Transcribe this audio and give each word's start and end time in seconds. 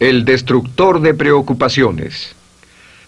El 0.00 0.24
destructor 0.24 1.02
de 1.02 1.12
preocupaciones. 1.12 2.34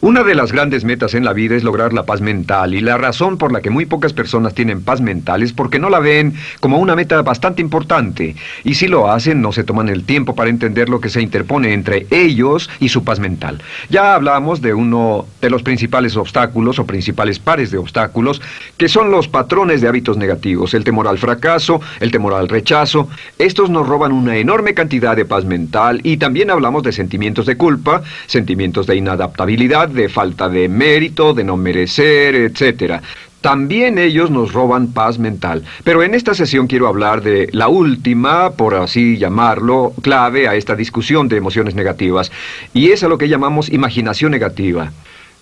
Una 0.05 0.25
de 0.25 0.35
las 0.35 0.51
grandes 0.51 0.83
metas 0.83 1.15
en 1.15 1.25
la 1.25 1.33
vida 1.33 1.55
es 1.55 1.63
lograr 1.63 1.93
la 1.93 2.03
paz 2.03 2.21
mental 2.21 2.75
y 2.75 2.81
la 2.81 2.99
razón 2.99 3.39
por 3.39 3.53
la 3.53 3.61
que 3.61 3.71
muy 3.71 3.87
pocas 3.87 4.13
personas 4.13 4.53
tienen 4.53 4.83
paz 4.83 5.01
mental 5.01 5.45
es 5.45 5.53
porque 5.53 5.79
no 5.79 5.91
la 5.91 6.01
ven 6.01 6.35
como 6.59 6.79
una 6.79 6.97
meta 6.97 7.23
bastante 7.23 7.63
importante 7.63 8.35
y 8.65 8.75
si 8.75 8.89
lo 8.89 9.09
hacen 9.09 9.41
no 9.41 9.53
se 9.53 9.63
toman 9.63 9.89
el 9.89 10.03
tiempo 10.03 10.35
para 10.35 10.51
entender 10.51 10.89
lo 10.89 11.01
que 11.01 11.09
se 11.09 11.23
interpone 11.23 11.73
entre 11.73 12.09
ellos 12.11 12.69
y 12.81 12.89
su 12.89 13.05
paz 13.05 13.21
mental. 13.21 13.63
Ya 13.91 14.17
hablamos 14.17 14.61
de 14.61 14.75
uno 14.75 15.25
de 15.41 15.51
los 15.51 15.63
principales 15.63 16.17
obstáculos 16.17 16.81
o 16.81 16.85
principales 16.85 17.39
pares 17.39 17.71
de 17.71 17.79
obstáculos 17.79 18.43
que 18.77 18.89
son 18.89 19.13
los 19.13 19.29
patrones 19.29 19.83
de 19.83 19.87
hábitos 19.87 20.17
negativos, 20.17 20.75
el 20.75 20.83
temor 20.83 21.07
al 21.07 21.19
fracaso, 21.19 21.81
el 22.01 22.11
temor 22.11 22.35
al 22.35 22.49
rechazo. 22.49 23.09
Estos 23.39 23.71
nos 23.71 23.87
roban 23.87 24.11
una 24.11 24.37
enorme 24.37 24.75
cantidad 24.75 25.15
de 25.15 25.27
paz 25.27 25.45
mental 25.45 26.01
y 26.03 26.17
también 26.17 26.51
hablamos 26.51 26.83
de 26.83 26.91
sentimientos 26.91 27.47
de 27.47 27.57
culpa, 27.57 28.03
sentimientos 28.27 28.89
de 28.89 28.97
inadaptabilidad, 28.97 29.92
de 29.93 30.09
falta 30.09 30.49
de 30.49 30.69
mérito, 30.69 31.35
de 31.35 31.45
no 31.45 31.57
merecer, 31.57 32.35
etc. 32.35 33.01
También 33.41 33.99
ellos 33.99 34.31
nos 34.31 34.53
roban 34.53 34.93
paz 34.93 35.19
mental. 35.19 35.65
Pero 35.83 36.03
en 36.03 36.15
esta 36.15 36.33
sesión 36.33 36.69
quiero 36.69 36.87
hablar 36.87 37.23
de 37.23 37.49
la 37.53 37.69
última, 37.69 38.53
por 38.53 38.75
así 38.75 39.19
llamarlo, 39.19 39.93
clave 40.01 40.47
a 40.47 40.55
esta 40.55 40.77
discusión 40.77 41.29
de 41.29 41.39
emociones 41.39 41.75
negativas, 41.75 42.31
y 42.73 42.91
es 42.91 43.03
a 43.03 43.09
lo 43.09 43.19
que 43.19 43.29
llamamos 43.29 43.69
imaginación 43.69 44.31
negativa. 44.31 44.93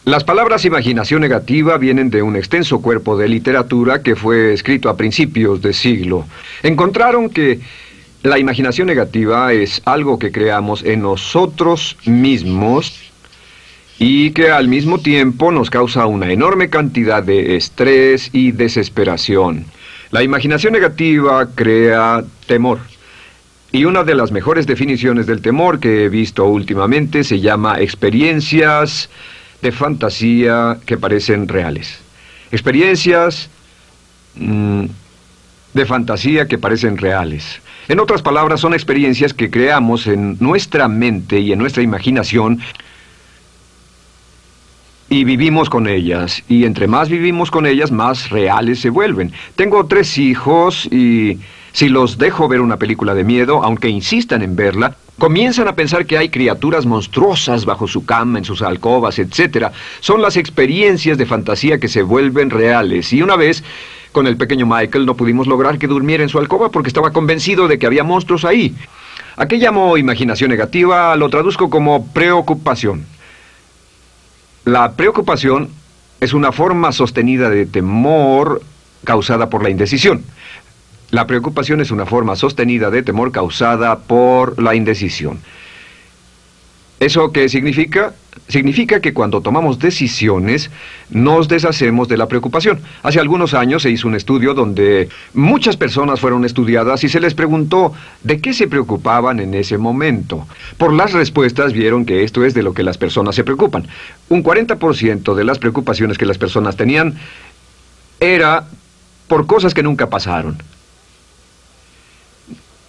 Las 0.06 0.24
palabras 0.24 0.64
imaginación 0.64 1.20
negativa 1.20 1.76
vienen 1.76 2.08
de 2.08 2.22
un 2.22 2.34
extenso 2.34 2.80
cuerpo 2.80 3.18
de 3.18 3.28
literatura 3.28 4.02
que 4.02 4.16
fue 4.16 4.54
escrito 4.54 4.88
a 4.88 4.96
principios 4.96 5.60
de 5.60 5.74
siglo. 5.74 6.24
Encontraron 6.62 7.28
que 7.28 7.60
la 8.22 8.38
imaginación 8.38 8.86
negativa 8.86 9.52
es 9.52 9.82
algo 9.84 10.18
que 10.18 10.32
creamos 10.32 10.82
en 10.84 11.02
nosotros 11.02 11.98
mismos 12.06 13.09
y 14.02 14.30
que 14.30 14.50
al 14.50 14.66
mismo 14.66 14.98
tiempo 14.98 15.52
nos 15.52 15.68
causa 15.68 16.06
una 16.06 16.32
enorme 16.32 16.70
cantidad 16.70 17.22
de 17.22 17.56
estrés 17.56 18.30
y 18.32 18.50
desesperación. 18.50 19.66
La 20.10 20.22
imaginación 20.22 20.72
negativa 20.72 21.46
crea 21.54 22.24
temor. 22.46 22.78
Y 23.72 23.84
una 23.84 24.02
de 24.02 24.14
las 24.14 24.32
mejores 24.32 24.66
definiciones 24.66 25.26
del 25.26 25.42
temor 25.42 25.80
que 25.80 26.04
he 26.04 26.08
visto 26.08 26.46
últimamente 26.46 27.24
se 27.24 27.40
llama 27.40 27.78
experiencias 27.78 29.10
de 29.60 29.70
fantasía 29.70 30.78
que 30.86 30.96
parecen 30.96 31.46
reales. 31.46 32.00
Experiencias 32.50 33.50
mm, 34.34 34.86
de 35.74 35.86
fantasía 35.86 36.48
que 36.48 36.56
parecen 36.56 36.96
reales. 36.96 37.60
En 37.86 38.00
otras 38.00 38.22
palabras, 38.22 38.60
son 38.60 38.72
experiencias 38.72 39.34
que 39.34 39.50
creamos 39.50 40.06
en 40.06 40.38
nuestra 40.40 40.88
mente 40.88 41.38
y 41.40 41.52
en 41.52 41.58
nuestra 41.58 41.82
imaginación 41.82 42.60
y 45.10 45.24
vivimos 45.24 45.68
con 45.68 45.88
ellas. 45.88 46.42
Y 46.48 46.64
entre 46.64 46.86
más 46.86 47.10
vivimos 47.10 47.50
con 47.50 47.66
ellas, 47.66 47.90
más 47.90 48.30
reales 48.30 48.80
se 48.80 48.90
vuelven. 48.90 49.32
Tengo 49.56 49.84
tres 49.86 50.16
hijos 50.16 50.86
y 50.86 51.40
si 51.72 51.88
los 51.88 52.16
dejo 52.16 52.48
ver 52.48 52.60
una 52.60 52.78
película 52.78 53.12
de 53.14 53.24
miedo, 53.24 53.62
aunque 53.62 53.88
insistan 53.88 54.40
en 54.42 54.54
verla, 54.54 54.96
comienzan 55.18 55.66
a 55.66 55.74
pensar 55.74 56.06
que 56.06 56.16
hay 56.16 56.28
criaturas 56.28 56.86
monstruosas 56.86 57.64
bajo 57.64 57.88
su 57.88 58.06
cama, 58.06 58.38
en 58.38 58.44
sus 58.44 58.62
alcobas, 58.62 59.18
etc. 59.18 59.66
Son 59.98 60.22
las 60.22 60.36
experiencias 60.36 61.18
de 61.18 61.26
fantasía 61.26 61.78
que 61.78 61.88
se 61.88 62.02
vuelven 62.02 62.48
reales. 62.48 63.12
Y 63.12 63.20
una 63.20 63.34
vez, 63.34 63.64
con 64.12 64.28
el 64.28 64.36
pequeño 64.36 64.64
Michael, 64.64 65.06
no 65.06 65.16
pudimos 65.16 65.48
lograr 65.48 65.76
que 65.78 65.88
durmiera 65.88 66.22
en 66.22 66.28
su 66.28 66.38
alcoba 66.38 66.70
porque 66.70 66.88
estaba 66.88 67.12
convencido 67.12 67.66
de 67.66 67.80
que 67.80 67.86
había 67.86 68.04
monstruos 68.04 68.44
ahí. 68.44 68.76
¿A 69.36 69.46
qué 69.46 69.56
llamo 69.56 69.96
imaginación 69.96 70.50
negativa? 70.50 71.16
Lo 71.16 71.28
traduzco 71.30 71.68
como 71.68 72.06
preocupación. 72.12 73.06
La 74.64 74.92
preocupación 74.92 75.70
es 76.20 76.34
una 76.34 76.52
forma 76.52 76.92
sostenida 76.92 77.48
de 77.48 77.64
temor 77.64 78.60
causada 79.04 79.48
por 79.48 79.62
la 79.62 79.70
indecisión. 79.70 80.22
La 81.10 81.26
preocupación 81.26 81.80
es 81.80 81.90
una 81.90 82.04
forma 82.04 82.36
sostenida 82.36 82.90
de 82.90 83.02
temor 83.02 83.32
causada 83.32 84.00
por 84.00 84.62
la 84.62 84.74
indecisión. 84.74 85.40
¿Eso 87.00 87.32
qué 87.32 87.48
significa? 87.48 88.12
Significa 88.46 89.00
que 89.00 89.14
cuando 89.14 89.40
tomamos 89.40 89.78
decisiones 89.78 90.70
nos 91.08 91.48
deshacemos 91.48 92.08
de 92.08 92.18
la 92.18 92.28
preocupación. 92.28 92.78
Hace 93.02 93.18
algunos 93.18 93.54
años 93.54 93.82
se 93.82 93.90
hizo 93.90 94.06
un 94.06 94.16
estudio 94.16 94.52
donde 94.52 95.08
muchas 95.32 95.78
personas 95.78 96.20
fueron 96.20 96.44
estudiadas 96.44 97.02
y 97.02 97.08
se 97.08 97.20
les 97.20 97.32
preguntó 97.32 97.94
de 98.22 98.42
qué 98.42 98.52
se 98.52 98.68
preocupaban 98.68 99.40
en 99.40 99.54
ese 99.54 99.78
momento. 99.78 100.46
Por 100.76 100.92
las 100.92 101.14
respuestas 101.14 101.72
vieron 101.72 102.04
que 102.04 102.22
esto 102.22 102.44
es 102.44 102.52
de 102.52 102.62
lo 102.62 102.74
que 102.74 102.82
las 102.82 102.98
personas 102.98 103.34
se 103.34 103.44
preocupan. 103.44 103.88
Un 104.28 104.44
40% 104.44 105.34
de 105.34 105.44
las 105.44 105.58
preocupaciones 105.58 106.18
que 106.18 106.26
las 106.26 106.36
personas 106.36 106.76
tenían 106.76 107.14
era 108.20 108.66
por 109.26 109.46
cosas 109.46 109.72
que 109.72 109.82
nunca 109.82 110.10
pasaron 110.10 110.58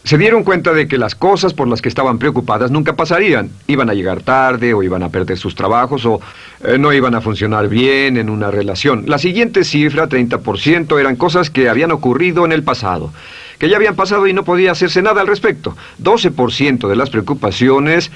se 0.04 0.18
dieron 0.18 0.44
cuenta 0.44 0.74
de 0.74 0.88
que 0.88 0.98
las 0.98 1.14
cosas 1.14 1.54
por 1.54 1.68
las 1.68 1.82
que 1.82 1.90
estaban 1.90 2.18
preocupadas 2.18 2.72
nunca 2.72 2.96
pasarían. 2.96 3.52
Iban 3.68 3.90
a 3.90 3.94
llegar 3.94 4.24
tarde 4.24 4.74
o 4.74 4.82
iban 4.82 5.04
a 5.04 5.10
perder 5.10 5.38
sus 5.38 5.54
trabajos 5.54 6.06
o 6.06 6.20
eh, 6.64 6.78
no 6.80 6.92
iban 6.92 7.14
a 7.14 7.22
funcionar 7.22 7.68
bien 7.68 8.18
en 8.18 8.30
una 8.30 8.50
relación. 8.50 9.04
La 9.08 9.20
siguiente 9.20 9.64
cifra, 9.64 10.10
30%, 10.10 11.00
eran 11.00 11.16
cosas 11.16 11.50
que 11.52 11.70
habían 11.70 11.92
ocurrido 11.92 12.46
en 12.46 12.52
el 12.52 12.64
pasado, 12.64 13.14
que 13.60 13.70
ya 13.70 13.78
habían 13.78 13.96
pasado 13.96 14.26
y 14.26 14.34
no 14.34 14.44
podía 14.44 14.72
hacerse 14.72 15.04
nada 15.04 15.22
al 15.22 15.28
respecto. 15.28 15.78
12% 16.02 16.88
de 16.88 16.96
las 16.96 17.12
preocupaciones 17.12 18.12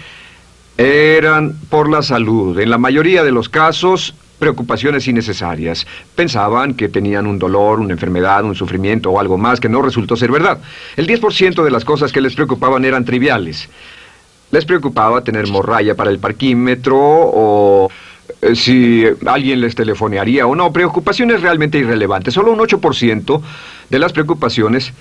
eran 0.78 1.56
por 1.70 1.90
la 1.90 2.02
salud. 2.02 2.60
En 2.60 2.72
la 2.72 2.80
mayoría 2.80 3.24
de 3.24 3.32
los 3.32 3.48
casos 3.48 4.16
preocupaciones 4.40 5.08
innecesarias. 5.08 5.86
Pensaban 6.16 6.74
que 6.74 6.90
tenían 6.90 7.28
un 7.28 7.40
dolor, 7.40 7.80
una 7.80 7.94
enfermedad, 7.94 8.44
un 8.44 8.56
sufrimiento 8.56 9.12
o 9.12 9.20
algo 9.20 9.38
más 9.38 9.60
que 9.60 9.70
no 9.70 9.82
resultó 9.82 10.16
ser 10.16 10.32
verdad. 10.32 10.60
El 10.96 11.08
10% 11.08 11.64
de 11.64 11.72
las 11.72 11.86
cosas 11.86 12.12
que 12.12 12.22
les 12.22 12.36
preocupaban 12.36 12.86
eran 12.86 13.06
triviales. 13.06 13.70
Les 14.52 14.66
preocupaba 14.66 15.24
tener 15.24 15.48
morralla 15.48 15.96
para 15.96 16.12
el 16.12 16.20
parquímetro 16.20 16.98
o 16.98 17.90
eh, 18.42 18.56
si 18.56 19.06
alguien 19.26 19.62
les 19.62 19.76
telefonearía 19.76 20.48
o 20.48 20.56
no. 20.56 20.72
Preocupaciones 20.72 21.42
realmente 21.42 21.78
irrelevantes. 21.78 22.34
Solo 22.34 22.52
un 22.52 22.60
8% 22.60 23.42
de 23.90 24.00
las 24.00 24.14
preocupaciones 24.14 24.94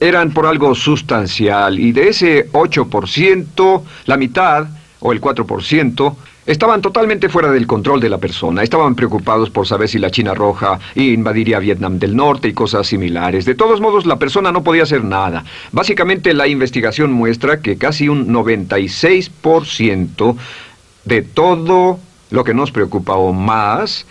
eran 0.00 0.32
por 0.32 0.46
algo 0.46 0.74
sustancial 0.74 1.78
y 1.78 1.92
de 1.92 2.08
ese 2.08 2.50
8%, 2.50 3.82
la 4.06 4.16
mitad 4.16 4.66
o 4.98 5.12
el 5.12 5.20
4% 5.20 6.16
Estaban 6.44 6.82
totalmente 6.82 7.28
fuera 7.28 7.52
del 7.52 7.68
control 7.68 8.00
de 8.00 8.08
la 8.08 8.18
persona. 8.18 8.64
Estaban 8.64 8.96
preocupados 8.96 9.50
por 9.50 9.64
saber 9.66 9.88
si 9.88 10.00
la 10.00 10.10
China 10.10 10.34
Roja 10.34 10.80
invadiría 10.96 11.60
Vietnam 11.60 12.00
del 12.00 12.16
Norte 12.16 12.48
y 12.48 12.52
cosas 12.52 12.88
similares. 12.88 13.44
De 13.44 13.54
todos 13.54 13.80
modos, 13.80 14.06
la 14.06 14.18
persona 14.18 14.50
no 14.50 14.64
podía 14.64 14.82
hacer 14.82 15.04
nada. 15.04 15.44
Básicamente, 15.70 16.34
la 16.34 16.48
investigación 16.48 17.12
muestra 17.12 17.60
que 17.60 17.76
casi 17.76 18.08
un 18.08 18.26
96% 18.28 20.36
de 21.04 21.22
todo 21.22 22.00
lo 22.30 22.44
que 22.44 22.54
nos 22.54 22.72
preocupa 22.72 23.14
o 23.14 23.32
más 23.32 24.04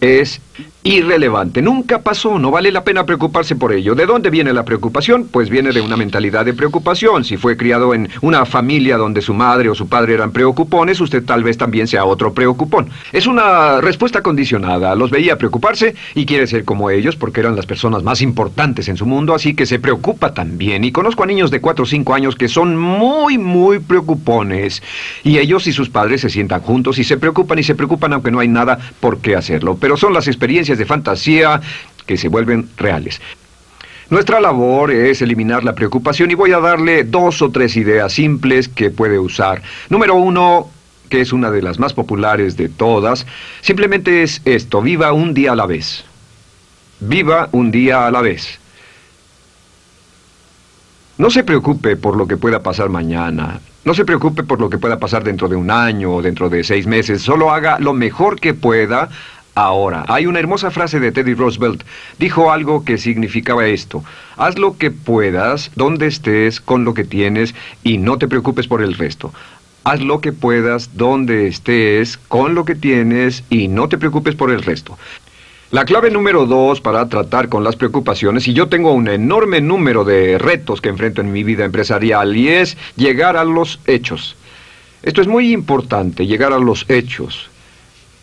es 0.00 0.40
irrelevante. 0.84 1.62
Nunca 1.62 2.02
pasó, 2.02 2.38
no 2.38 2.50
vale 2.50 2.70
la 2.70 2.84
pena 2.84 3.06
preocuparse 3.06 3.56
por 3.56 3.72
ello. 3.72 3.94
¿De 3.94 4.06
dónde 4.06 4.30
viene 4.30 4.52
la 4.52 4.64
preocupación? 4.64 5.26
Pues 5.30 5.48
viene 5.48 5.72
de 5.72 5.80
una 5.80 5.96
mentalidad 5.96 6.44
de 6.44 6.52
preocupación. 6.52 7.24
Si 7.24 7.36
fue 7.36 7.56
criado 7.56 7.94
en 7.94 8.10
una 8.20 8.44
familia 8.44 8.96
donde 8.96 9.22
su 9.22 9.34
madre 9.34 9.70
o 9.70 9.74
su 9.74 9.88
padre 9.88 10.14
eran 10.14 10.30
preocupones, 10.30 11.00
usted 11.00 11.24
tal 11.24 11.42
vez 11.42 11.56
también 11.56 11.86
sea 11.86 12.04
otro 12.04 12.34
preocupón. 12.34 12.90
Es 13.12 13.26
una 13.26 13.80
respuesta 13.80 14.22
condicionada. 14.22 14.94
Los 14.94 15.10
veía 15.10 15.38
preocuparse 15.38 15.94
y 16.14 16.26
quiere 16.26 16.46
ser 16.46 16.64
como 16.64 16.90
ellos 16.90 17.16
porque 17.16 17.40
eran 17.40 17.56
las 17.56 17.66
personas 17.66 18.02
más 18.02 18.20
importantes 18.20 18.88
en 18.88 18.96
su 18.96 19.06
mundo, 19.06 19.34
así 19.34 19.54
que 19.54 19.66
se 19.66 19.78
preocupa 19.78 20.34
también. 20.34 20.84
Y 20.84 20.92
conozco 20.92 21.22
a 21.22 21.26
niños 21.26 21.50
de 21.50 21.60
4 21.60 21.82
o 21.82 21.86
5 21.86 22.14
años 22.14 22.36
que 22.36 22.48
son 22.48 22.76
muy, 22.76 23.38
muy 23.38 23.78
preocupones. 23.78 24.82
Y 25.22 25.38
ellos 25.38 25.66
y 25.66 25.72
sus 25.72 25.88
padres 25.88 26.20
se 26.20 26.28
sientan 26.28 26.60
juntos 26.60 26.98
y 26.98 27.04
se 27.04 27.16
preocupan 27.16 27.58
y 27.58 27.62
se 27.62 27.74
preocupan 27.74 28.12
aunque 28.12 28.30
no 28.30 28.40
hay 28.40 28.48
nada 28.48 28.78
por 29.00 29.18
qué 29.18 29.34
hacerlo. 29.34 29.78
Pero 29.80 29.96
son 29.96 30.12
las 30.12 30.26
experiencias 30.26 30.43
de 30.44 30.84
fantasía 30.84 31.60
que 32.04 32.18
se 32.18 32.28
vuelven 32.28 32.68
reales. 32.76 33.20
Nuestra 34.10 34.40
labor 34.40 34.90
es 34.90 35.22
eliminar 35.22 35.64
la 35.64 35.74
preocupación 35.74 36.30
y 36.30 36.34
voy 36.34 36.52
a 36.52 36.60
darle 36.60 37.04
dos 37.04 37.40
o 37.40 37.50
tres 37.50 37.76
ideas 37.76 38.12
simples 38.12 38.68
que 38.68 38.90
puede 38.90 39.18
usar. 39.18 39.62
Número 39.88 40.14
uno, 40.14 40.68
que 41.08 41.22
es 41.22 41.32
una 41.32 41.50
de 41.50 41.62
las 41.62 41.78
más 41.78 41.94
populares 41.94 42.58
de 42.58 42.68
todas, 42.68 43.26
simplemente 43.62 44.22
es 44.22 44.42
esto, 44.44 44.82
viva 44.82 45.14
un 45.14 45.32
día 45.32 45.52
a 45.52 45.56
la 45.56 45.64
vez. 45.64 46.04
Viva 47.00 47.48
un 47.52 47.70
día 47.70 48.06
a 48.06 48.10
la 48.10 48.20
vez. 48.20 48.60
No 51.16 51.30
se 51.30 51.42
preocupe 51.42 51.96
por 51.96 52.16
lo 52.16 52.26
que 52.26 52.36
pueda 52.36 52.62
pasar 52.62 52.90
mañana. 52.90 53.60
No 53.84 53.94
se 53.94 54.04
preocupe 54.04 54.42
por 54.44 54.60
lo 54.60 54.70
que 54.70 54.78
pueda 54.78 54.98
pasar 54.98 55.24
dentro 55.24 55.46
de 55.46 55.56
un 55.56 55.70
año 55.70 56.14
o 56.14 56.22
dentro 56.22 56.48
de 56.48 56.64
seis 56.64 56.86
meses. 56.86 57.22
Solo 57.22 57.50
haga 57.50 57.78
lo 57.78 57.92
mejor 57.92 58.40
que 58.40 58.54
pueda 58.54 59.08
ahora. 59.54 60.04
Hay 60.08 60.26
una 60.26 60.38
hermosa 60.38 60.70
frase 60.70 61.00
de 61.00 61.12
Teddy 61.12 61.34
Roosevelt. 61.34 61.82
Dijo 62.18 62.50
algo 62.50 62.84
que 62.84 62.98
significaba 62.98 63.66
esto. 63.66 64.04
Haz 64.36 64.58
lo 64.58 64.76
que 64.76 64.90
puedas, 64.90 65.70
donde 65.74 66.06
estés, 66.06 66.60
con 66.60 66.84
lo 66.84 66.94
que 66.94 67.04
tienes, 67.04 67.54
y 67.82 67.98
no 67.98 68.18
te 68.18 68.28
preocupes 68.28 68.66
por 68.66 68.82
el 68.82 68.94
resto. 68.94 69.32
Haz 69.84 70.00
lo 70.00 70.20
que 70.20 70.32
puedas, 70.32 70.96
donde 70.96 71.46
estés, 71.46 72.16
con 72.16 72.54
lo 72.54 72.64
que 72.64 72.74
tienes 72.74 73.44
y 73.50 73.68
no 73.68 73.88
te 73.88 73.98
preocupes 73.98 74.34
por 74.34 74.50
el 74.50 74.62
resto. 74.62 74.98
La 75.70 75.84
clave 75.84 76.10
número 76.10 76.46
dos 76.46 76.80
para 76.80 77.08
tratar 77.08 77.48
con 77.48 77.64
las 77.64 77.74
preocupaciones, 77.74 78.46
y 78.46 78.52
yo 78.52 78.68
tengo 78.68 78.92
un 78.92 79.08
enorme 79.08 79.60
número 79.60 80.04
de 80.04 80.38
retos 80.38 80.80
que 80.80 80.88
enfrento 80.88 81.20
en 81.20 81.32
mi 81.32 81.42
vida 81.42 81.64
empresarial, 81.64 82.36
y 82.36 82.48
es 82.48 82.76
llegar 82.96 83.36
a 83.36 83.44
los 83.44 83.80
hechos. 83.86 84.36
Esto 85.02 85.20
es 85.20 85.26
muy 85.26 85.52
importante, 85.52 86.26
llegar 86.26 86.52
a 86.52 86.58
los 86.58 86.86
hechos. 86.88 87.50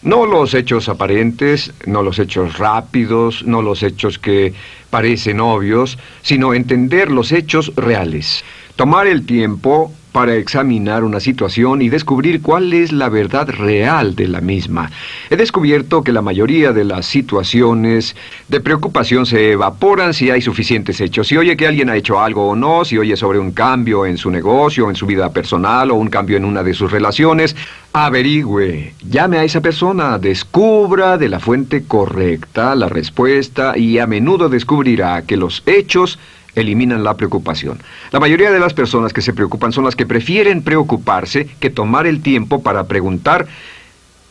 No 0.03 0.25
los 0.25 0.56
hechos 0.56 0.89
aparentes, 0.89 1.71
no 1.86 2.01
los 2.01 2.18
hechos 2.18 2.57
rápidos, 2.57 3.44
no 3.44 3.62
los 3.62 3.83
hechos 3.83 4.18
que 4.18 4.53
parecen 4.89 5.39
obvios, 5.39 6.00
sino 6.24 6.56
entender 6.56 7.12
los 7.12 7.31
hechos 7.31 7.71
reales. 7.75 8.44
Tomar 8.75 9.06
el 9.06 9.25
tiempo 9.27 9.94
para 10.11 10.35
examinar 10.35 11.03
una 11.03 11.19
situación 11.19 11.81
y 11.81 11.89
descubrir 11.89 12.41
cuál 12.41 12.73
es 12.73 12.91
la 12.91 13.09
verdad 13.09 13.47
real 13.49 14.15
de 14.15 14.27
la 14.27 14.41
misma. 14.41 14.91
He 15.29 15.37
descubierto 15.37 16.03
que 16.03 16.11
la 16.11 16.21
mayoría 16.21 16.73
de 16.73 16.83
las 16.83 17.05
situaciones 17.05 18.15
de 18.47 18.59
preocupación 18.59 19.25
se 19.25 19.51
evaporan 19.51 20.13
si 20.13 20.29
hay 20.29 20.41
suficientes 20.41 20.99
hechos. 20.99 21.27
Si 21.27 21.37
oye 21.37 21.55
que 21.55 21.67
alguien 21.67 21.89
ha 21.89 21.95
hecho 21.95 22.19
algo 22.19 22.49
o 22.49 22.55
no, 22.55 22.83
si 22.83 22.97
oye 22.97 23.15
sobre 23.15 23.39
un 23.39 23.51
cambio 23.51 24.05
en 24.05 24.17
su 24.17 24.29
negocio, 24.29 24.89
en 24.89 24.95
su 24.95 25.05
vida 25.05 25.31
personal 25.31 25.91
o 25.91 25.95
un 25.95 26.09
cambio 26.09 26.37
en 26.37 26.45
una 26.45 26.63
de 26.63 26.73
sus 26.73 26.91
relaciones, 26.91 27.55
averigüe, 27.93 28.93
llame 29.09 29.37
a 29.37 29.43
esa 29.43 29.61
persona, 29.61 30.17
descubra 30.17 31.17
de 31.17 31.29
la 31.29 31.39
fuente 31.39 31.83
correcta 31.83 32.75
la 32.75 32.87
respuesta 32.89 33.77
y 33.77 33.97
a 33.99 34.07
menudo 34.07 34.49
descubrirá 34.49 35.23
que 35.23 35.37
los 35.37 35.63
hechos 35.65 36.19
eliminan 36.56 37.03
la 37.03 37.15
preocupación. 37.15 37.80
La 38.12 38.19
mayoría 38.19 38.51
de 38.51 38.59
las 38.59 38.74
personas 38.74 39.13
que 39.13 39.21
se 39.21 39.33
preocupan 39.33 39.71
son 39.71 39.86
las 39.86 39.95
que 39.95 40.06
prefieren 40.06 40.63
preocuparse 40.63 41.48
que 41.59 41.69
tomar 41.69 42.07
el 42.07 42.21
tiempo 42.21 42.62
para 42.62 42.88
preguntar 42.88 43.48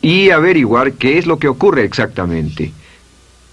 y 0.01 0.29
averiguar 0.29 0.93
qué 0.93 1.17
es 1.17 1.25
lo 1.25 1.37
que 1.39 1.47
ocurre 1.47 1.83
exactamente. 1.83 2.71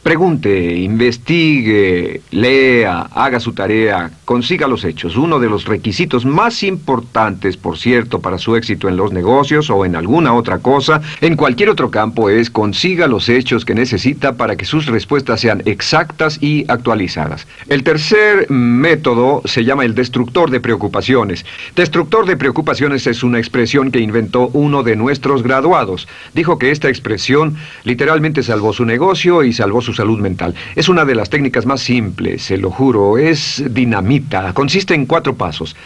Pregunte, 0.03 0.77
investigue, 0.77 2.23
lea, 2.31 3.09
haga 3.13 3.41
su 3.41 3.53
tarea, 3.53 4.11
consiga 4.25 4.69
los 4.69 4.85
hechos. 4.85 5.17
Uno 5.17 5.41
de 5.41 5.51
los 5.51 5.67
requisitos 5.67 6.25
más 6.25 6.63
importantes, 6.63 7.57
por 7.57 7.77
cierto, 7.77 8.21
para 8.21 8.39
su 8.39 8.55
éxito 8.57 8.89
en 8.89 8.97
los 8.97 9.13
negocios 9.13 9.69
o 9.71 9.85
en 9.85 9.97
alguna 9.97 10.35
otra 10.35 10.61
cosa, 10.61 11.03
en 11.21 11.37
cualquier 11.37 11.69
otro 11.69 11.91
campo, 11.91 12.31
es 12.31 12.49
consiga 12.49 13.07
los 13.09 13.29
hechos 13.29 13.65
que 13.65 13.75
necesita 13.75 14.37
para 14.37 14.57
que 14.57 14.65
sus 14.65 14.87
respuestas 14.87 15.41
sean 15.41 15.63
exactas 15.67 16.39
y 16.41 16.65
actualizadas. 16.69 17.47
El 17.69 17.83
tercer 17.83 18.49
método 18.51 19.43
se 19.47 19.65
llama 19.65 19.85
el 19.85 19.95
destructor 19.95 20.51
de 20.51 20.61
preocupaciones. 20.61 21.45
Destructor 21.75 22.25
de 22.25 22.37
preocupaciones 22.37 23.07
es 23.07 23.23
una 23.23 23.39
expresión 23.39 23.91
que 23.91 24.01
inventó 24.01 24.49
uno 24.53 24.83
de 24.85 24.97
nuestros 24.97 25.43
graduados. 25.43 26.09
Dijo 26.35 26.57
que 26.59 26.71
esta 26.71 26.89
expresión 26.89 27.57
literalmente 27.85 28.43
salvó 28.43 28.73
su 28.73 28.85
negocio 28.85 29.43
y 29.43 29.53
salvó 29.53 29.83
su 29.83 29.88
salud 29.93 30.19
mental. 30.19 30.55
Es 30.75 30.89
una 30.89 31.05
de 31.05 31.15
las 31.15 31.31
técnicas 31.31 31.67
más 31.67 31.81
simples, 31.81 32.43
se 32.43 32.57
lo 32.57 32.71
juro, 32.71 33.19
es 33.19 33.63
dinamita, 33.71 34.53
consiste 34.53 34.95
en 34.95 35.07
cuatro 35.07 35.35
pasos. 35.35 35.77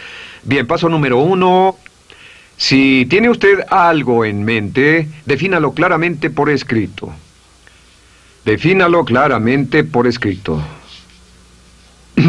Bien, 0.43 0.67
paso 0.67 0.89
número 0.89 1.19
uno, 1.19 1.77
si 2.57 3.05
tiene 3.09 3.29
usted 3.29 3.59
algo 3.69 4.25
en 4.25 4.43
mente, 4.43 5.07
defínalo 5.25 5.73
claramente 5.73 6.29
por 6.29 6.49
escrito. 6.49 7.11
Defínalo 8.45 9.05
claramente 9.05 9.83
por 9.83 10.07
escrito. 10.07 10.61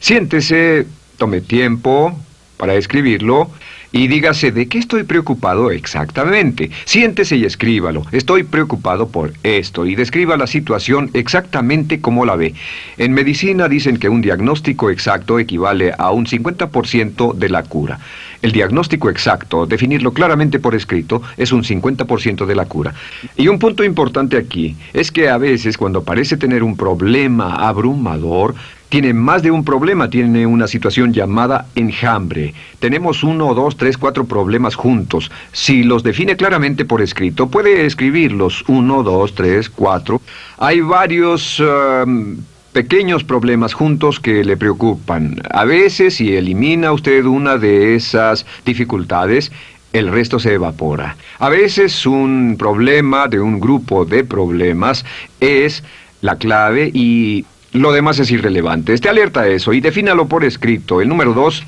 Siéntese, 0.00 0.86
tome 1.16 1.40
tiempo 1.40 2.18
para 2.56 2.74
escribirlo 2.74 3.50
y 3.92 4.08
dígase 4.08 4.52
de 4.52 4.68
qué 4.68 4.78
estoy 4.78 5.02
preocupado 5.04 5.70
exactamente. 5.70 6.70
Siéntese 6.84 7.36
y 7.36 7.44
escríbalo. 7.44 8.04
Estoy 8.12 8.44
preocupado 8.44 9.08
por 9.08 9.32
esto 9.42 9.86
y 9.86 9.94
describa 9.94 10.36
la 10.36 10.46
situación 10.46 11.10
exactamente 11.14 12.00
como 12.00 12.24
la 12.24 12.36
ve. 12.36 12.54
En 12.98 13.12
medicina 13.12 13.68
dicen 13.68 13.96
que 13.98 14.08
un 14.08 14.20
diagnóstico 14.20 14.90
exacto 14.90 15.38
equivale 15.38 15.92
a 15.96 16.10
un 16.10 16.26
50% 16.26 17.34
de 17.34 17.48
la 17.48 17.62
cura. 17.64 17.98
El 18.42 18.52
diagnóstico 18.52 19.10
exacto, 19.10 19.66
definirlo 19.66 20.12
claramente 20.12 20.58
por 20.58 20.74
escrito, 20.74 21.20
es 21.36 21.52
un 21.52 21.62
50% 21.62 22.46
de 22.46 22.54
la 22.54 22.64
cura. 22.64 22.94
Y 23.36 23.48
un 23.48 23.58
punto 23.58 23.84
importante 23.84 24.38
aquí 24.38 24.76
es 24.94 25.10
que 25.10 25.28
a 25.28 25.36
veces 25.36 25.76
cuando 25.76 26.04
parece 26.04 26.38
tener 26.38 26.62
un 26.62 26.76
problema 26.76 27.56
abrumador, 27.56 28.54
tiene 28.90 29.14
más 29.14 29.42
de 29.42 29.50
un 29.50 29.64
problema, 29.64 30.10
tiene 30.10 30.46
una 30.46 30.66
situación 30.66 31.14
llamada 31.14 31.66
enjambre. 31.76 32.52
Tenemos 32.80 33.22
uno, 33.22 33.54
dos, 33.54 33.76
tres, 33.76 33.96
cuatro 33.96 34.24
problemas 34.26 34.74
juntos. 34.74 35.30
Si 35.52 35.84
los 35.84 36.02
define 36.02 36.36
claramente 36.36 36.84
por 36.84 37.00
escrito, 37.00 37.48
puede 37.48 37.86
escribirlos. 37.86 38.64
Uno, 38.66 39.02
dos, 39.02 39.34
tres, 39.34 39.70
cuatro. 39.70 40.20
Hay 40.58 40.80
varios... 40.82 41.58
Um, 41.60 42.36
pequeños 42.72 43.24
problemas 43.24 43.74
juntos 43.74 44.20
que 44.20 44.44
le 44.44 44.56
preocupan. 44.56 45.42
A 45.50 45.64
veces, 45.64 46.14
si 46.14 46.36
elimina 46.36 46.92
usted 46.92 47.24
una 47.24 47.58
de 47.58 47.96
esas 47.96 48.46
dificultades, 48.64 49.50
el 49.92 50.08
resto 50.08 50.38
se 50.38 50.54
evapora. 50.54 51.16
A 51.40 51.48
veces 51.48 52.06
un 52.06 52.54
problema 52.56 53.26
de 53.26 53.40
un 53.40 53.58
grupo 53.58 54.04
de 54.04 54.22
problemas 54.22 55.04
es 55.40 55.82
la 56.20 56.36
clave 56.36 56.92
y 56.94 57.44
lo 57.72 57.92
demás 57.92 58.18
es 58.18 58.30
irrelevante. 58.30 58.92
Esté 58.92 59.08
alerta 59.08 59.42
a 59.42 59.48
eso 59.48 59.72
y 59.72 59.80
defínalo 59.80 60.26
por 60.26 60.44
escrito. 60.44 61.00
El 61.00 61.08
número 61.08 61.34
dos 61.34 61.64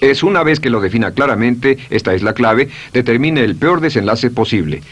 es 0.00 0.22
una 0.22 0.42
vez 0.42 0.60
que 0.60 0.70
lo 0.70 0.80
defina 0.80 1.12
claramente, 1.12 1.78
esta 1.90 2.14
es 2.14 2.22
la 2.22 2.34
clave, 2.34 2.68
determine 2.92 3.42
el 3.42 3.56
peor 3.56 3.80
desenlace 3.80 4.30
posible. 4.30 4.82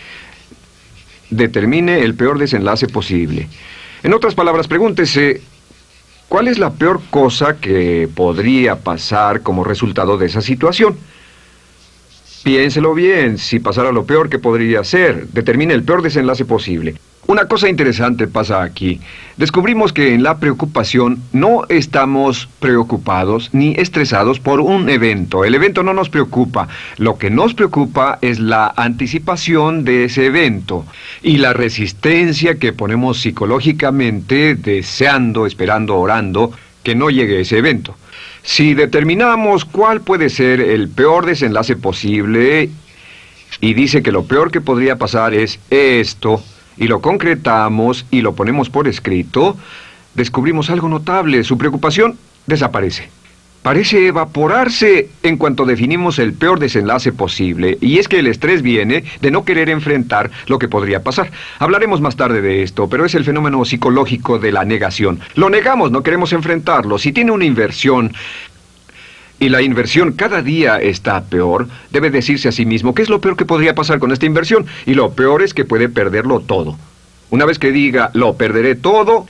Determine 1.30 2.00
el 2.00 2.14
peor 2.14 2.38
desenlace 2.38 2.86
posible. 2.86 3.48
En 4.02 4.14
otras 4.14 4.34
palabras, 4.34 4.68
pregúntese, 4.68 5.42
¿cuál 6.28 6.48
es 6.48 6.58
la 6.58 6.70
peor 6.70 7.00
cosa 7.10 7.56
que 7.56 8.08
podría 8.14 8.76
pasar 8.76 9.42
como 9.42 9.64
resultado 9.64 10.16
de 10.16 10.26
esa 10.26 10.40
situación? 10.40 10.96
Piénselo 12.44 12.92
bien, 12.92 13.38
si 13.38 13.58
pasara 13.58 13.90
lo 13.90 14.04
peor 14.04 14.28
que 14.28 14.38
podría 14.38 14.84
ser, 14.84 15.28
determine 15.28 15.72
el 15.72 15.82
peor 15.82 16.02
desenlace 16.02 16.44
posible. 16.44 16.94
Una 17.26 17.48
cosa 17.48 17.70
interesante 17.70 18.26
pasa 18.26 18.62
aquí. 18.62 19.00
Descubrimos 19.38 19.94
que 19.94 20.12
en 20.12 20.22
la 20.22 20.36
preocupación 20.36 21.22
no 21.32 21.62
estamos 21.70 22.46
preocupados 22.60 23.48
ni 23.54 23.72
estresados 23.78 24.40
por 24.40 24.60
un 24.60 24.90
evento. 24.90 25.46
El 25.46 25.54
evento 25.54 25.82
no 25.82 25.94
nos 25.94 26.10
preocupa. 26.10 26.68
Lo 26.98 27.16
que 27.16 27.30
nos 27.30 27.54
preocupa 27.54 28.18
es 28.20 28.40
la 28.40 28.74
anticipación 28.76 29.84
de 29.86 30.04
ese 30.04 30.26
evento 30.26 30.84
y 31.22 31.38
la 31.38 31.54
resistencia 31.54 32.58
que 32.58 32.74
ponemos 32.74 33.22
psicológicamente 33.22 34.54
deseando, 34.54 35.46
esperando, 35.46 35.96
orando 35.96 36.52
que 36.82 36.94
no 36.94 37.08
llegue 37.08 37.40
ese 37.40 37.56
evento. 37.56 37.96
Si 38.44 38.74
determinamos 38.74 39.64
cuál 39.64 40.02
puede 40.02 40.28
ser 40.28 40.60
el 40.60 40.90
peor 40.90 41.24
desenlace 41.24 41.76
posible 41.76 42.68
y 43.60 43.74
dice 43.74 44.02
que 44.02 44.12
lo 44.12 44.26
peor 44.26 44.50
que 44.50 44.60
podría 44.60 44.96
pasar 44.96 45.32
es 45.32 45.58
esto, 45.70 46.42
y 46.76 46.86
lo 46.88 47.00
concretamos 47.00 48.04
y 48.10 48.20
lo 48.20 48.34
ponemos 48.34 48.68
por 48.68 48.86
escrito, 48.86 49.56
descubrimos 50.14 50.68
algo 50.70 50.88
notable. 50.88 51.42
Su 51.42 51.56
preocupación 51.56 52.18
desaparece. 52.46 53.08
Parece 53.64 54.08
evaporarse 54.08 55.08
en 55.22 55.38
cuanto 55.38 55.64
definimos 55.64 56.18
el 56.18 56.34
peor 56.34 56.58
desenlace 56.58 57.12
posible, 57.12 57.78
y 57.80 57.98
es 57.98 58.08
que 58.08 58.18
el 58.18 58.26
estrés 58.26 58.60
viene 58.60 59.04
de 59.22 59.30
no 59.30 59.46
querer 59.46 59.70
enfrentar 59.70 60.30
lo 60.48 60.58
que 60.58 60.68
podría 60.68 61.02
pasar. 61.02 61.30
Hablaremos 61.58 62.02
más 62.02 62.14
tarde 62.14 62.42
de 62.42 62.62
esto, 62.62 62.90
pero 62.90 63.06
es 63.06 63.14
el 63.14 63.24
fenómeno 63.24 63.64
psicológico 63.64 64.38
de 64.38 64.52
la 64.52 64.66
negación. 64.66 65.20
Lo 65.34 65.48
negamos, 65.48 65.90
no 65.90 66.02
queremos 66.02 66.34
enfrentarlo. 66.34 66.98
Si 66.98 67.10
tiene 67.10 67.30
una 67.30 67.46
inversión 67.46 68.12
y 69.40 69.48
la 69.48 69.62
inversión 69.62 70.12
cada 70.12 70.42
día 70.42 70.76
está 70.76 71.24
peor, 71.24 71.66
debe 71.90 72.10
decirse 72.10 72.50
a 72.50 72.52
sí 72.52 72.66
mismo 72.66 72.94
qué 72.94 73.00
es 73.00 73.08
lo 73.08 73.22
peor 73.22 73.34
que 73.34 73.46
podría 73.46 73.74
pasar 73.74 73.98
con 73.98 74.12
esta 74.12 74.26
inversión. 74.26 74.66
Y 74.84 74.92
lo 74.92 75.14
peor 75.14 75.40
es 75.40 75.54
que 75.54 75.64
puede 75.64 75.88
perderlo 75.88 76.40
todo. 76.40 76.76
Una 77.30 77.46
vez 77.46 77.58
que 77.58 77.72
diga, 77.72 78.10
lo 78.12 78.36
perderé 78.36 78.74
todo, 78.74 79.26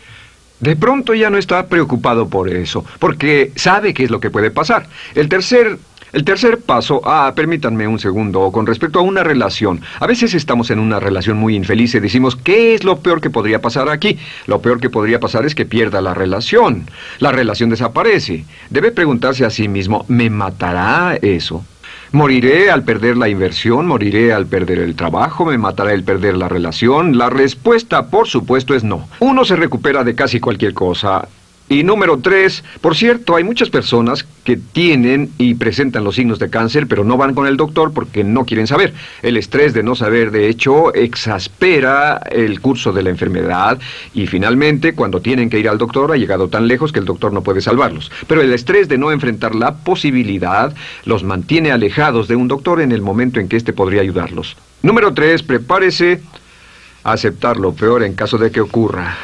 de 0.65 0.77
pronto 0.77 1.13
ya 1.13 1.29
no 1.29 1.37
está 1.37 1.67
preocupado 1.67 2.29
por 2.29 2.49
eso, 2.49 2.87
porque 2.99 3.53
sabe 3.55 3.93
qué 3.93 4.05
es 4.05 4.11
lo 4.11 4.19
que 4.19 4.31
puede 4.31 4.51
pasar. 4.51 4.87
El 5.15 5.29
tercer 5.29 5.79
el 6.15 6.23
tercer 6.23 6.61
paso, 6.61 7.01
ah, 7.05 7.33
permítanme 7.35 7.89
un 7.89 7.99
segundo, 7.99 8.53
con 8.53 8.67
respecto 8.67 9.01
a 9.01 9.03
una 9.03 9.25
relación. 9.25 9.81
A 9.99 10.07
veces 10.07 10.33
estamos 10.33 10.71
en 10.71 10.79
una 10.79 11.01
relación 11.01 11.37
muy 11.37 11.57
infeliz 11.57 11.93
y 11.97 11.99
decimos, 11.99 12.37
¿qué 12.37 12.75
es 12.75 12.85
lo 12.85 13.01
peor 13.01 13.21
que 13.21 13.31
podría 13.31 13.61
pasar 13.61 13.89
aquí? 13.89 14.17
Lo 14.47 14.63
peor 14.63 14.79
que 14.79 14.91
podría 14.91 15.19
pasar 15.19 15.45
es 15.45 15.57
que 15.57 15.67
pierda 15.67 16.01
la 16.01 16.15
relación. 16.15 16.87
La 17.19 17.33
relación 17.33 17.69
desaparece. 17.69 18.45
Debe 18.71 18.93
preguntarse 18.93 19.45
a 19.45 19.51
sí 19.51 19.67
mismo, 19.67 20.05
¿me 20.07 20.31
matará 20.31 21.19
eso? 21.21 21.65
¿Moriré 22.15 22.71
al 22.71 22.85
perder 22.85 23.17
la 23.17 23.29
inversión? 23.29 23.89
¿Moriré 23.89 24.33
al 24.33 24.47
perder 24.47 24.79
el 24.79 24.95
trabajo? 24.95 25.45
¿Me 25.45 25.59
matará 25.59 25.93
el 25.93 26.05
perder 26.05 26.37
la 26.37 26.49
relación? 26.49 27.19
La 27.19 27.29
respuesta, 27.29 28.07
por 28.09 28.29
supuesto, 28.29 28.73
es 28.77 28.85
no. 28.85 29.09
Uno 29.19 29.45
se 29.45 29.57
recupera 29.57 30.05
de 30.05 30.15
casi 30.15 30.39
cualquier 30.39 30.75
cosa 30.75 31.27
Y 31.69 31.83
número 31.83 32.19
tres, 32.19 32.63
por 32.83 32.95
cierto, 32.95 33.37
hay 33.37 33.45
muchas 33.45 33.71
personas 33.71 34.27
que 34.45 34.59
tienen 34.59 35.31
y 35.39 35.55
presentan 35.55 36.05
los 36.05 36.17
signos 36.17 36.39
de 36.39 36.51
cáncer, 36.51 36.87
pero 36.87 37.05
no 37.05 37.17
van 37.17 37.35
con 37.35 37.47
el 37.47 37.57
doctor 37.57 37.93
porque 37.95 38.23
no 38.23 38.45
quieren 38.45 38.67
saber. 38.67 38.93
El 39.23 39.39
estrés 39.39 39.73
de 39.73 39.83
no 39.83 39.95
saber, 39.95 40.31
de 40.31 40.49
hecho, 40.49 40.93
exaspera 40.93 42.21
el 42.31 42.61
curso 42.61 42.93
de 42.93 43.03
la 43.03 43.09
enfermedad 43.09 43.79
y 44.13 44.27
finalmente, 44.27 44.95
cuando 44.95 45.21
tienen 45.21 45.49
que 45.49 45.59
ir 45.59 45.69
al 45.69 45.79
doctor, 45.79 46.13
ha 46.13 46.17
llegado 46.17 46.49
tan 46.49 46.69
lejos 46.69 46.93
que 46.93 46.99
el 46.99 47.07
doctor 47.07 47.33
no 47.33 47.43
puede 47.43 47.63
salvarlos. 47.63 48.13
Pero 48.27 48.43
el 48.43 48.53
estrés 48.53 48.87
de 48.89 48.99
no 48.99 49.11
enfrentar 49.11 49.55
la 49.55 49.77
posibilidad 49.77 50.75
los 51.07 51.25
mantiene 51.25 51.73
alejados 51.73 52.29
de 52.29 52.37
un 52.37 52.47
doctor 52.47 52.83
en 52.83 52.93
el 52.93 53.01
momento 53.01 53.41
en 53.41 53.49
que 53.49 53.57
éste 53.57 53.73
podría 53.73 54.03
ayudarlos. 54.03 54.57
Número 54.83 55.15
tres, 55.15 55.43
prepárese 55.43 56.21
a 57.05 57.13
aceptar 57.13 57.57
lo 57.57 57.73
peor 57.73 58.03
en 58.03 58.15
caso 58.15 58.37
de 58.37 58.51
que 58.51 58.61
ocurra 58.61 59.17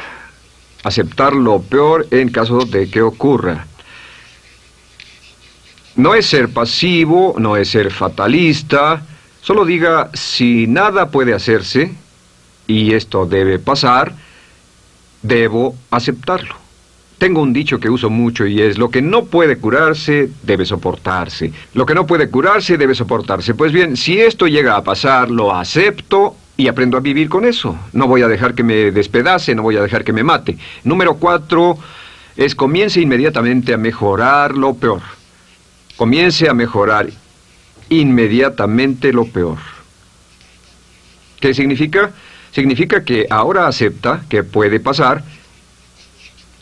aceptar 0.82 1.34
lo 1.34 1.60
peor 1.60 2.06
en 2.10 2.30
caso 2.30 2.64
de 2.64 2.90
que 2.90 3.02
ocurra. 3.02 3.66
No 5.96 6.14
es 6.14 6.26
ser 6.26 6.48
pasivo, 6.48 7.34
no 7.38 7.56
es 7.56 7.70
ser 7.70 7.90
fatalista, 7.90 9.02
solo 9.42 9.64
diga 9.64 10.10
si 10.14 10.66
nada 10.66 11.10
puede 11.10 11.34
hacerse, 11.34 11.92
y 12.66 12.94
esto 12.94 13.26
debe 13.26 13.58
pasar, 13.58 14.14
debo 15.22 15.74
aceptarlo. 15.90 16.54
Tengo 17.18 17.42
un 17.42 17.52
dicho 17.52 17.78
que 17.78 17.90
uso 17.90 18.08
mucho 18.08 18.46
y 18.46 18.62
es, 18.62 18.78
lo 18.78 18.88
que 18.88 19.02
no 19.02 19.26
puede 19.26 19.58
curarse, 19.58 20.30
debe 20.42 20.64
soportarse. 20.64 21.52
Lo 21.74 21.84
que 21.84 21.94
no 21.94 22.06
puede 22.06 22.30
curarse, 22.30 22.78
debe 22.78 22.94
soportarse. 22.94 23.52
Pues 23.54 23.72
bien, 23.72 23.98
si 23.98 24.18
esto 24.18 24.46
llega 24.46 24.76
a 24.76 24.84
pasar, 24.84 25.30
lo 25.30 25.54
acepto 25.54 26.36
y 26.60 26.68
aprendo 26.68 26.98
a 26.98 27.00
vivir 27.00 27.30
con 27.30 27.46
eso. 27.46 27.74
No 27.94 28.06
voy 28.06 28.20
a 28.20 28.28
dejar 28.28 28.54
que 28.54 28.62
me 28.62 28.90
despedace, 28.90 29.54
no 29.54 29.62
voy 29.62 29.78
a 29.78 29.82
dejar 29.82 30.04
que 30.04 30.12
me 30.12 30.22
mate. 30.22 30.58
Número 30.84 31.14
cuatro 31.14 31.78
es 32.36 32.54
comience 32.54 33.00
inmediatamente 33.00 33.72
a 33.72 33.78
mejorar 33.78 34.54
lo 34.54 34.74
peor. 34.74 35.00
Comience 35.96 36.50
a 36.50 36.54
mejorar 36.54 37.08
inmediatamente 37.88 39.10
lo 39.10 39.24
peor. 39.24 39.56
¿Qué 41.40 41.54
significa? 41.54 42.10
Significa 42.52 43.04
que 43.04 43.26
ahora 43.30 43.66
acepta 43.66 44.24
que 44.28 44.44
puede 44.44 44.80
pasar 44.80 45.24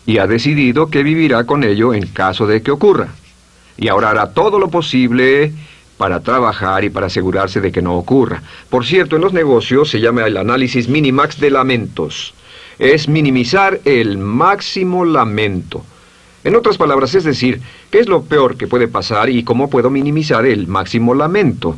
y 0.07 0.19
ha 0.19 0.28
decidido 0.28 0.90
que 0.90 1.02
vivirá 1.02 1.43
con 1.43 1.64
ello 1.64 1.93
en 1.93 2.07
caso 2.07 2.47
de 2.47 2.62
que 2.62 2.71
ocurra. 2.71 3.09
Y 3.76 3.88
ahora 3.88 4.11
hará 4.11 4.33
todo 4.33 4.61
lo 4.61 4.71
posible 4.71 5.52
para 5.99 6.21
trabajar 6.21 6.85
y 6.85 6.90
para 6.90 7.09
asegurarse 7.09 7.61
de 7.61 7.71
que 7.71 7.83
no 7.83 7.95
ocurra. 7.97 8.43
Por 8.71 8.87
cierto, 8.87 9.17
en 9.17 9.23
los 9.23 9.33
negocios 9.33 9.90
se 9.90 10.00
llama 10.00 10.26
el 10.26 10.37
análisis 10.37 10.88
minimax 10.88 11.38
de 11.40 11.50
lamentos. 11.50 12.33
Es 12.78 13.09
minimizar 13.09 13.81
el 13.85 14.17
máximo 14.17 15.05
lamento. 15.05 15.85
En 16.45 16.55
otras 16.55 16.78
palabras, 16.78 17.14
es 17.14 17.25
decir, 17.25 17.61
¿qué 17.90 17.99
es 17.99 18.09
lo 18.09 18.23
peor 18.23 18.57
que 18.57 18.69
puede 18.69 18.87
pasar 18.88 19.28
y 19.28 19.43
cómo 19.43 19.69
puedo 19.69 19.90
minimizar 19.90 20.47
el 20.47 20.69
máximo 20.69 21.12
lamento? 21.12 21.76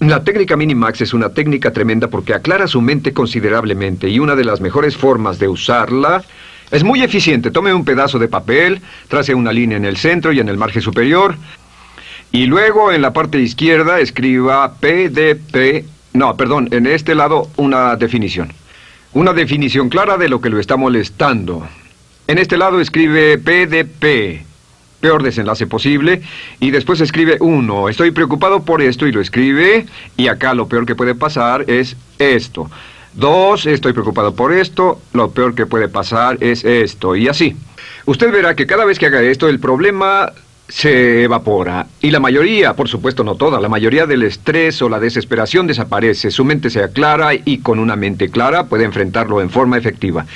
La 0.00 0.24
técnica 0.24 0.56
Minimax 0.56 1.02
es 1.02 1.14
una 1.14 1.28
técnica 1.28 1.72
tremenda 1.72 2.08
porque 2.08 2.34
aclara 2.34 2.66
su 2.66 2.80
mente 2.80 3.12
considerablemente 3.12 4.08
y 4.08 4.18
una 4.18 4.34
de 4.34 4.44
las 4.44 4.60
mejores 4.60 4.96
formas 4.96 5.38
de 5.38 5.46
usarla 5.46 6.24
es 6.72 6.82
muy 6.82 7.04
eficiente. 7.04 7.52
Tome 7.52 7.72
un 7.72 7.84
pedazo 7.84 8.18
de 8.18 8.26
papel, 8.26 8.80
trace 9.06 9.32
una 9.34 9.52
línea 9.52 9.76
en 9.76 9.84
el 9.84 9.96
centro 9.96 10.32
y 10.32 10.40
en 10.40 10.48
el 10.48 10.56
margen 10.56 10.82
superior, 10.82 11.36
y 12.32 12.46
luego 12.46 12.90
en 12.90 13.02
la 13.02 13.12
parte 13.12 13.38
izquierda 13.38 14.00
escriba 14.00 14.74
PDP, 14.80 15.84
no, 16.14 16.36
perdón, 16.36 16.68
en 16.72 16.86
este 16.86 17.14
lado 17.14 17.48
una 17.56 17.94
definición. 17.96 18.52
Una 19.12 19.34
definición 19.34 19.90
clara 19.90 20.16
de 20.16 20.30
lo 20.30 20.40
que 20.40 20.48
lo 20.48 20.58
está 20.58 20.76
molestando. 20.78 21.68
En 22.26 22.38
este 22.38 22.56
lado 22.56 22.80
escribe 22.80 23.36
PDP, 23.36 24.46
peor 25.00 25.22
desenlace 25.22 25.66
posible, 25.66 26.22
y 26.60 26.70
después 26.70 27.02
escribe 27.02 27.36
1, 27.40 27.90
estoy 27.90 28.12
preocupado 28.12 28.62
por 28.62 28.80
esto 28.80 29.06
y 29.06 29.12
lo 29.12 29.20
escribe, 29.20 29.84
y 30.16 30.28
acá 30.28 30.54
lo 30.54 30.68
peor 30.68 30.86
que 30.86 30.94
puede 30.94 31.14
pasar 31.14 31.64
es 31.68 31.96
esto. 32.18 32.70
2, 33.14 33.66
estoy 33.66 33.92
preocupado 33.92 34.34
por 34.34 34.54
esto, 34.54 35.02
lo 35.12 35.32
peor 35.32 35.54
que 35.54 35.66
puede 35.66 35.88
pasar 35.88 36.38
es 36.40 36.64
esto, 36.64 37.14
y 37.14 37.28
así. 37.28 37.54
Usted 38.06 38.32
verá 38.32 38.56
que 38.56 38.66
cada 38.66 38.86
vez 38.86 38.98
que 38.98 39.06
haga 39.06 39.20
esto, 39.20 39.48
el 39.48 39.60
problema 39.60 40.32
se 40.68 41.24
evapora. 41.24 41.86
Y 42.00 42.10
la 42.10 42.20
mayoría, 42.20 42.74
por 42.74 42.88
supuesto 42.88 43.24
no 43.24 43.34
toda, 43.34 43.60
la 43.60 43.68
mayoría 43.68 44.06
del 44.06 44.22
estrés 44.22 44.80
o 44.82 44.88
la 44.88 45.00
desesperación 45.00 45.66
desaparece. 45.66 46.30
Su 46.30 46.44
mente 46.44 46.70
se 46.70 46.82
aclara 46.82 47.34
y 47.34 47.58
con 47.58 47.78
una 47.78 47.96
mente 47.96 48.30
clara 48.30 48.64
puede 48.66 48.84
enfrentarlo 48.84 49.40
en 49.40 49.50
forma 49.50 49.76
efectiva. 49.76 50.26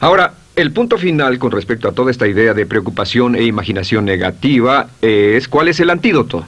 Ahora, 0.00 0.34
el 0.56 0.72
punto 0.72 0.98
final 0.98 1.38
con 1.38 1.50
respecto 1.50 1.88
a 1.88 1.92
toda 1.92 2.10
esta 2.10 2.28
idea 2.28 2.54
de 2.54 2.66
preocupación 2.66 3.34
e 3.34 3.44
imaginación 3.44 4.04
negativa 4.04 4.88
es 5.00 5.48
cuál 5.48 5.68
es 5.68 5.80
el 5.80 5.90
antídoto. 5.90 6.44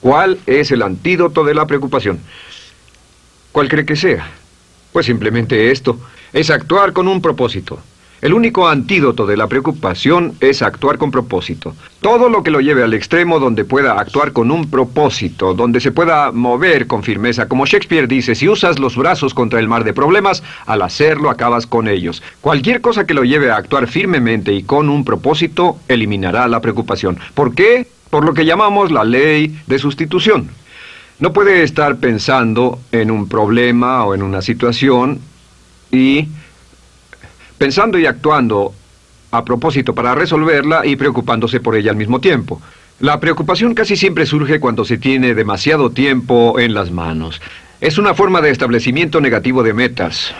¿Cuál 0.00 0.38
es 0.46 0.70
el 0.70 0.82
antídoto 0.82 1.44
de 1.44 1.54
la 1.54 1.66
preocupación? 1.66 2.20
¿Cuál 3.52 3.68
cree 3.68 3.84
que 3.84 3.96
sea? 3.96 4.30
Pues 4.92 5.06
simplemente 5.06 5.70
esto, 5.70 5.98
es 6.32 6.50
actuar 6.50 6.92
con 6.92 7.08
un 7.08 7.20
propósito. 7.20 7.80
El 8.22 8.34
único 8.34 8.68
antídoto 8.68 9.26
de 9.26 9.38
la 9.38 9.46
preocupación 9.46 10.34
es 10.40 10.60
actuar 10.60 10.98
con 10.98 11.10
propósito. 11.10 11.74
Todo 12.02 12.28
lo 12.28 12.42
que 12.42 12.50
lo 12.50 12.60
lleve 12.60 12.82
al 12.82 12.92
extremo 12.92 13.40
donde 13.40 13.64
pueda 13.64 13.98
actuar 13.98 14.32
con 14.32 14.50
un 14.50 14.68
propósito, 14.68 15.54
donde 15.54 15.80
se 15.80 15.90
pueda 15.90 16.30
mover 16.30 16.86
con 16.86 17.02
firmeza, 17.02 17.48
como 17.48 17.64
Shakespeare 17.64 18.06
dice, 18.06 18.34
si 18.34 18.46
usas 18.46 18.78
los 18.78 18.94
brazos 18.94 19.32
contra 19.32 19.58
el 19.58 19.68
mar 19.68 19.84
de 19.84 19.94
problemas, 19.94 20.42
al 20.66 20.82
hacerlo 20.82 21.30
acabas 21.30 21.66
con 21.66 21.88
ellos. 21.88 22.22
Cualquier 22.42 22.82
cosa 22.82 23.06
que 23.06 23.14
lo 23.14 23.24
lleve 23.24 23.50
a 23.50 23.56
actuar 23.56 23.86
firmemente 23.86 24.52
y 24.52 24.64
con 24.64 24.90
un 24.90 25.02
propósito, 25.02 25.78
eliminará 25.88 26.46
la 26.46 26.60
preocupación. 26.60 27.18
¿Por 27.32 27.54
qué? 27.54 27.88
Por 28.10 28.26
lo 28.26 28.34
que 28.34 28.44
llamamos 28.44 28.92
la 28.92 29.04
ley 29.04 29.58
de 29.66 29.78
sustitución. 29.78 30.50
No 31.20 31.32
puede 31.32 31.62
estar 31.62 31.96
pensando 31.96 32.80
en 32.92 33.10
un 33.10 33.28
problema 33.28 34.04
o 34.04 34.14
en 34.14 34.22
una 34.22 34.42
situación 34.42 35.20
y 35.90 36.28
pensando 37.60 37.98
y 37.98 38.06
actuando 38.06 38.72
a 39.32 39.44
propósito 39.44 39.94
para 39.94 40.14
resolverla 40.14 40.86
y 40.86 40.96
preocupándose 40.96 41.60
por 41.60 41.76
ella 41.76 41.90
al 41.90 41.96
mismo 41.98 42.18
tiempo. 42.18 42.58
La 43.00 43.20
preocupación 43.20 43.74
casi 43.74 43.96
siempre 43.96 44.24
surge 44.24 44.60
cuando 44.60 44.86
se 44.86 44.96
tiene 44.96 45.34
demasiado 45.34 45.90
tiempo 45.90 46.58
en 46.58 46.72
las 46.72 46.90
manos. 46.90 47.42
Es 47.82 47.98
una 47.98 48.14
forma 48.14 48.40
de 48.40 48.48
establecimiento 48.48 49.20
negativo 49.20 49.62
de 49.62 49.74
metas. 49.74 50.34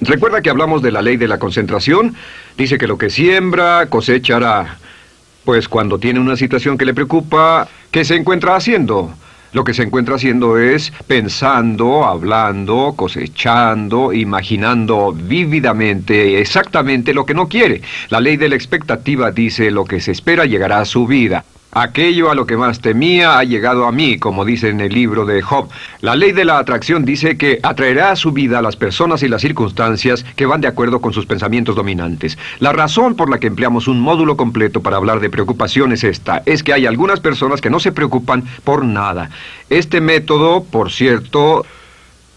Recuerda 0.00 0.42
que 0.42 0.50
hablamos 0.50 0.82
de 0.82 0.90
la 0.90 1.02
ley 1.02 1.16
de 1.16 1.28
la 1.28 1.38
concentración. 1.38 2.16
Dice 2.58 2.78
que 2.78 2.88
lo 2.88 2.98
que 2.98 3.10
siembra 3.10 3.86
cosechará. 3.86 4.78
Pues 5.44 5.68
cuando 5.68 6.00
tiene 6.00 6.18
una 6.18 6.36
situación 6.36 6.76
que 6.76 6.84
le 6.84 6.94
preocupa, 6.94 7.68
¿qué 7.92 8.04
se 8.04 8.16
encuentra 8.16 8.56
haciendo? 8.56 9.14
Lo 9.54 9.62
que 9.62 9.72
se 9.72 9.84
encuentra 9.84 10.16
haciendo 10.16 10.58
es 10.58 10.92
pensando, 11.06 12.04
hablando, 12.04 12.94
cosechando, 12.96 14.12
imaginando 14.12 15.12
vívidamente 15.12 16.40
exactamente 16.40 17.14
lo 17.14 17.24
que 17.24 17.34
no 17.34 17.46
quiere. 17.46 17.80
La 18.08 18.20
ley 18.20 18.36
de 18.36 18.48
la 18.48 18.56
expectativa 18.56 19.30
dice 19.30 19.70
lo 19.70 19.84
que 19.84 20.00
se 20.00 20.10
espera 20.10 20.44
llegará 20.44 20.80
a 20.80 20.84
su 20.84 21.06
vida. 21.06 21.44
Aquello 21.76 22.30
a 22.30 22.36
lo 22.36 22.46
que 22.46 22.56
más 22.56 22.78
temía 22.78 23.36
ha 23.36 23.42
llegado 23.42 23.86
a 23.86 23.90
mí, 23.90 24.16
como 24.16 24.44
dice 24.44 24.68
en 24.68 24.80
el 24.80 24.94
libro 24.94 25.26
de 25.26 25.42
Job. 25.42 25.68
La 26.02 26.14
ley 26.14 26.30
de 26.30 26.44
la 26.44 26.58
atracción 26.58 27.04
dice 27.04 27.36
que 27.36 27.58
atraerá 27.64 28.12
a 28.12 28.16
su 28.16 28.30
vida 28.30 28.60
a 28.60 28.62
las 28.62 28.76
personas 28.76 29.24
y 29.24 29.28
las 29.28 29.42
circunstancias 29.42 30.24
que 30.36 30.46
van 30.46 30.60
de 30.60 30.68
acuerdo 30.68 31.00
con 31.00 31.12
sus 31.12 31.26
pensamientos 31.26 31.74
dominantes. 31.74 32.38
La 32.60 32.72
razón 32.72 33.16
por 33.16 33.28
la 33.28 33.38
que 33.38 33.48
empleamos 33.48 33.88
un 33.88 33.98
módulo 33.98 34.36
completo 34.36 34.82
para 34.82 34.98
hablar 34.98 35.18
de 35.18 35.30
preocupación 35.30 35.90
es 35.90 36.04
esta, 36.04 36.44
es 36.46 36.62
que 36.62 36.72
hay 36.72 36.86
algunas 36.86 37.18
personas 37.18 37.60
que 37.60 37.70
no 37.70 37.80
se 37.80 37.90
preocupan 37.90 38.44
por 38.62 38.84
nada. 38.84 39.30
Este 39.68 40.00
método, 40.00 40.62
por 40.62 40.92
cierto, 40.92 41.66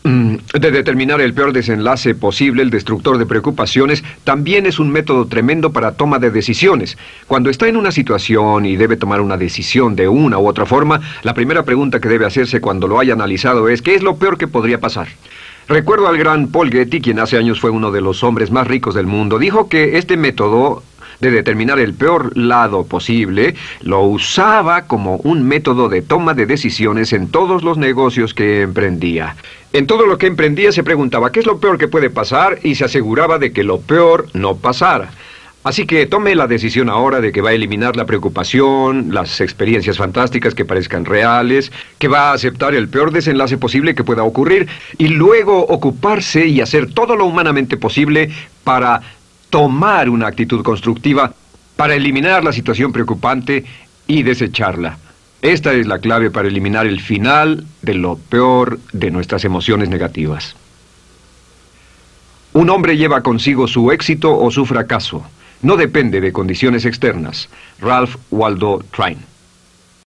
de 0.07 0.71
determinar 0.71 1.19
el 1.19 1.33
peor 1.33 1.51
desenlace 1.51 2.15
posible, 2.15 2.63
el 2.63 2.69
destructor 2.69 3.17
de 3.17 3.25
preocupaciones, 3.25 4.03
también 4.23 4.65
es 4.65 4.79
un 4.79 4.89
método 4.89 5.27
tremendo 5.27 5.73
para 5.73 5.93
toma 5.93 6.19
de 6.19 6.31
decisiones. 6.31 6.97
Cuando 7.27 7.49
está 7.49 7.67
en 7.67 7.75
una 7.75 7.91
situación 7.91 8.65
y 8.65 8.77
debe 8.77 8.95
tomar 8.95 9.21
una 9.21 9.37
decisión 9.37 9.95
de 9.95 10.07
una 10.07 10.37
u 10.37 10.47
otra 10.47 10.65
forma, 10.65 11.01
la 11.23 11.33
primera 11.33 11.63
pregunta 11.63 11.99
que 11.99 12.09
debe 12.09 12.25
hacerse 12.25 12.61
cuando 12.61 12.87
lo 12.87 12.99
haya 12.99 13.13
analizado 13.13 13.67
es 13.69 13.81
¿qué 13.81 13.95
es 13.95 14.03
lo 14.03 14.15
peor 14.15 14.37
que 14.37 14.47
podría 14.47 14.79
pasar? 14.79 15.07
Recuerdo 15.67 16.07
al 16.07 16.17
gran 16.17 16.47
Paul 16.47 16.71
Getty, 16.71 17.01
quien 17.01 17.19
hace 17.19 17.37
años 17.37 17.59
fue 17.59 17.71
uno 17.71 17.91
de 17.91 17.99
los 17.99 18.23
hombres 18.23 18.51
más 18.51 18.67
ricos 18.67 18.95
del 18.95 19.05
mundo, 19.05 19.37
dijo 19.37 19.67
que 19.67 19.97
este 19.97 20.15
método 20.15 20.83
de 21.19 21.31
determinar 21.31 21.79
el 21.79 21.93
peor 21.93 22.35
lado 22.37 22.85
posible, 22.85 23.55
lo 23.81 24.01
usaba 24.03 24.85
como 24.85 25.17
un 25.17 25.47
método 25.47 25.89
de 25.89 26.01
toma 26.01 26.33
de 26.33 26.45
decisiones 26.45 27.13
en 27.13 27.29
todos 27.29 27.63
los 27.63 27.77
negocios 27.77 28.33
que 28.33 28.61
emprendía. 28.61 29.35
En 29.73 29.87
todo 29.87 30.05
lo 30.05 30.17
que 30.17 30.27
emprendía 30.27 30.71
se 30.71 30.83
preguntaba 30.83 31.31
qué 31.31 31.39
es 31.39 31.45
lo 31.45 31.59
peor 31.59 31.77
que 31.77 31.87
puede 31.87 32.09
pasar 32.09 32.59
y 32.63 32.75
se 32.75 32.85
aseguraba 32.85 33.37
de 33.37 33.51
que 33.51 33.63
lo 33.63 33.79
peor 33.79 34.27
no 34.33 34.55
pasara. 34.55 35.11
Así 35.67 35.85
que 35.85 36.05
tome 36.05 36.33
la 36.33 36.47
decisión 36.47 36.89
ahora 36.89 37.19
de 37.19 37.33
que 37.33 37.41
va 37.41 37.49
a 37.49 37.53
eliminar 37.53 37.97
la 37.97 38.05
preocupación, 38.05 39.13
las 39.13 39.41
experiencias 39.41 39.97
fantásticas 39.97 40.55
que 40.55 40.63
parezcan 40.63 41.03
reales, 41.03 41.73
que 41.97 42.07
va 42.07 42.29
a 42.29 42.33
aceptar 42.33 42.73
el 42.73 42.87
peor 42.87 43.11
desenlace 43.11 43.57
posible 43.57 43.93
que 43.93 44.05
pueda 44.05 44.23
ocurrir 44.23 44.69
y 44.97 45.09
luego 45.09 45.59
ocuparse 45.65 46.47
y 46.47 46.61
hacer 46.61 46.93
todo 46.93 47.17
lo 47.17 47.25
humanamente 47.25 47.75
posible 47.75 48.31
para 48.63 49.01
tomar 49.49 50.09
una 50.09 50.27
actitud 50.27 50.63
constructiva 50.63 51.33
para 51.75 51.95
eliminar 51.95 52.43
la 52.43 52.51
situación 52.51 52.91
preocupante 52.91 53.65
y 54.07 54.23
desecharla. 54.23 54.97
Esta 55.41 55.73
es 55.73 55.85
la 55.85 55.99
clave 55.99 56.31
para 56.31 56.47
eliminar 56.47 56.87
el 56.87 56.99
final 56.99 57.65
de 57.81 57.93
lo 57.93 58.17
peor 58.17 58.79
de 58.91 59.11
nuestras 59.11 59.45
emociones 59.45 59.89
negativas. 59.89 60.55
Un 62.53 62.69
hombre 62.71 62.97
lleva 62.97 63.21
consigo 63.21 63.67
su 63.67 63.91
éxito 63.91 64.35
o 64.35 64.49
su 64.49 64.65
fracaso. 64.65 65.23
No 65.61 65.77
depende 65.77 66.21
de 66.21 66.33
condiciones 66.33 66.85
externas. 66.85 67.49
Ralph 67.79 68.15
Waldo 68.31 68.83
Trine. 68.91 69.36